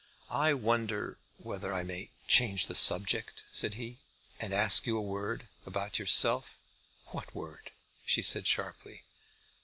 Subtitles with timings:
[0.33, 3.99] "I wonder whether I may change the subject," said he,
[4.39, 6.57] "and ask you a word about yourself?"
[7.09, 7.69] "What word?"
[8.03, 9.03] she said sharply.